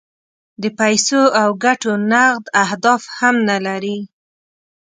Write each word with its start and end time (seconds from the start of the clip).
د 0.61 0.63
پیسو 0.79 1.21
او 1.41 1.49
ګټو 1.63 1.91
نغد 2.11 2.45
اهداف 2.63 3.01
هم 3.17 3.35
نه 3.49 3.57
لري. 3.65 3.97